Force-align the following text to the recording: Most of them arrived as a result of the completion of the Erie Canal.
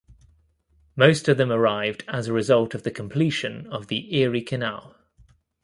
Most 0.95 1.27
of 1.29 1.37
them 1.37 1.51
arrived 1.51 2.05
as 2.07 2.27
a 2.27 2.33
result 2.33 2.73
of 2.73 2.81
the 2.81 2.89
completion 2.89 3.67
of 3.67 3.85
the 3.85 4.15
Erie 4.17 4.41
Canal. 4.41 4.97